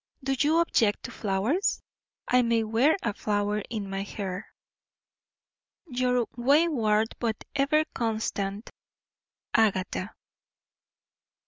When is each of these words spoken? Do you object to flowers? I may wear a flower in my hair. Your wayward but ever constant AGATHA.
Do 0.23 0.35
you 0.39 0.57
object 0.57 1.03
to 1.03 1.11
flowers? 1.11 1.79
I 2.27 2.41
may 2.41 2.63
wear 2.63 2.97
a 3.03 3.13
flower 3.13 3.59
in 3.69 3.87
my 3.87 4.01
hair. 4.01 4.47
Your 5.85 6.25
wayward 6.35 7.13
but 7.19 7.43
ever 7.55 7.85
constant 7.93 8.71
AGATHA. 9.53 10.09